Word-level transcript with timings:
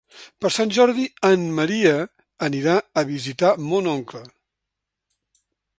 Per 0.43 0.49
Sant 0.53 0.71
Jordi 0.77 1.03
en 1.29 1.43
Maria 1.59 1.93
anirà 2.49 2.79
a 3.03 3.07
visitar 3.13 3.55
mon 3.71 3.91
oncle. 3.97 4.27